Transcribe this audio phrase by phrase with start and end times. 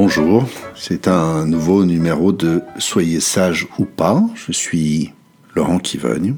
[0.00, 4.22] Bonjour, c'est un nouveau numéro de Soyez sage ou pas.
[4.36, 5.12] Je suis
[5.56, 6.36] Laurent Kivogne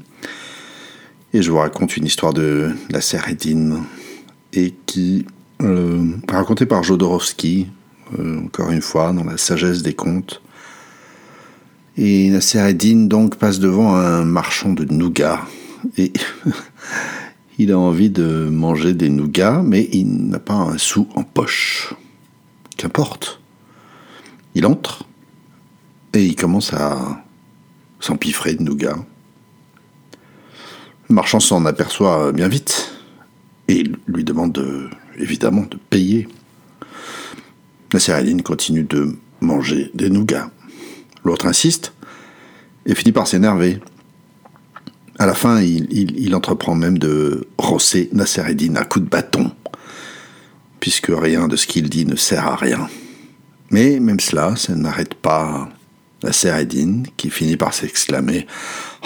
[1.31, 3.83] et je vous raconte une histoire de la sœur Edine
[4.51, 5.27] et qui
[5.61, 7.67] euh, racontée par Jodorowsky,
[8.17, 10.41] euh, encore une fois, dans la sagesse des contes.
[11.97, 15.45] Et Nasser Eddin donc passe devant un marchand de nougats
[15.99, 16.11] et
[17.59, 21.93] il a envie de manger des nougats, mais il n'a pas un sou en poche.
[22.75, 23.40] Qu'importe.
[24.55, 25.05] Il entre
[26.13, 27.23] et il commence à
[27.99, 28.97] s'empiffrer de nougats.
[31.09, 32.91] Le marchand s'en aperçoit bien vite
[33.67, 36.27] et lui demande évidemment de payer.
[37.93, 40.49] La Eddin continue de manger des nougats.
[41.23, 41.93] L'autre insiste
[42.85, 43.79] et finit par s'énerver.
[45.19, 49.51] À la fin, il, entreprend même de rosser Nasser Eddin à coups de bâton,
[50.79, 52.89] puisque rien de ce qu'il dit ne sert à rien.
[53.71, 55.69] Mais même cela, ça n'arrête pas
[56.23, 58.45] Nasser Eddin, qui finit par s'exclamer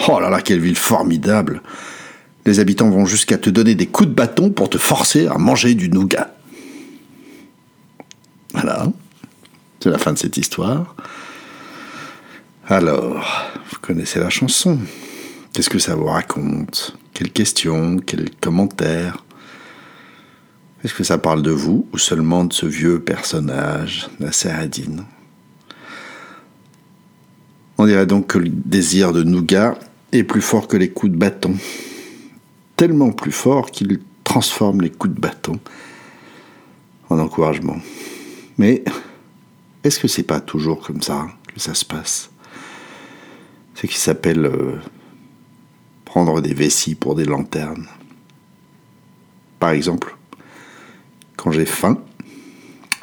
[0.08, 1.62] Oh là là, quelle ville formidable
[2.44, 5.74] Les habitants vont jusqu'à te donner des coups de bâton pour te forcer à manger
[5.74, 6.34] du nougat.
[8.52, 8.88] Voilà,
[9.80, 10.96] c'est la fin de cette histoire.
[12.66, 13.24] Alors,
[13.70, 14.78] vous connaissez la chanson.
[15.52, 16.96] Qu'est-ce que ça vous raconte?
[17.14, 17.98] Quelles questions?
[17.98, 19.25] Quels commentaires?
[20.86, 25.04] Est-ce que ça parle de vous ou seulement de ce vieux personnage, Nasser Adine
[27.76, 29.76] On dirait donc que le désir de nougat
[30.12, 31.56] est plus fort que les coups de bâton.
[32.76, 35.58] Tellement plus fort qu'il transforme les coups de bâton
[37.10, 37.78] en encouragement.
[38.56, 38.84] Mais
[39.82, 42.30] est-ce que c'est pas toujours comme ça que ça se passe?
[43.74, 44.76] Ce qui s'appelle euh,
[46.04, 47.88] prendre des vessies pour des lanternes.
[49.58, 50.16] Par exemple,
[51.36, 52.02] quand j'ai faim,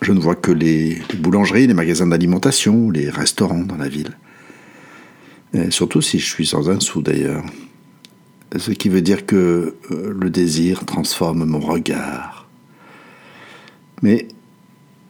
[0.02, 4.18] je ne vois que les, boulangeries, les magasins d'alimentation, les restaurants dans la ville.
[5.70, 7.44] surtout si je suis sans un sou d'ailleurs.
[8.58, 12.48] Ce qui veut dire que euh, le désir transforme mon regard.
[14.04, 14.28] Mais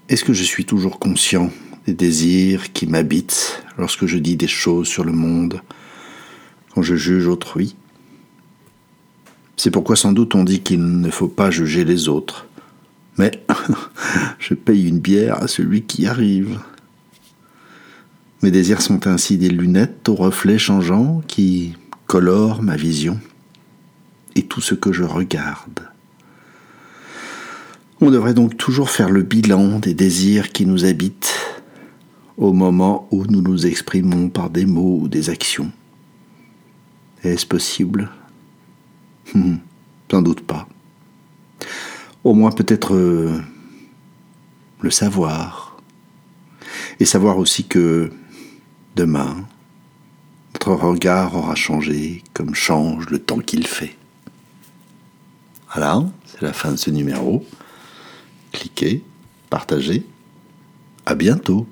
[0.08, 1.52] est-ce que je suis toujours conscient
[1.86, 5.62] des désirs qui m'habitent lorsque je dis des choses sur le monde,
[6.74, 7.76] quand je juge autrui?
[9.58, 12.48] C'est pourquoi sans doute on dit qu'il ne faut pas juger les autres.
[13.18, 13.32] Mais
[14.40, 16.60] je paye une bière à celui qui arrive.
[18.42, 23.20] Mes désirs sont ainsi des lunettes aux reflets changeants qui colorent ma vision
[24.36, 25.88] et tout ce que je regarde.
[28.02, 31.34] On devrait donc toujours faire le bilan des désirs qui nous habitent
[32.36, 35.72] au moment où nous nous exprimons par des mots ou des actions.
[37.24, 38.10] Est-ce possible?
[39.34, 39.56] Hmm,
[40.12, 40.68] Sans doute pas.
[42.24, 43.42] Au moins peut-être euh,
[44.82, 45.78] le savoir.
[47.00, 48.12] Et savoir aussi que
[48.96, 49.46] demain,
[50.54, 53.98] notre regard aura changé comme change le temps qu'il fait.
[55.74, 57.46] Voilà, c'est la fin de ce numéro.
[58.52, 59.04] Cliquez,
[59.50, 60.06] partagez.
[61.06, 61.68] À bientôt.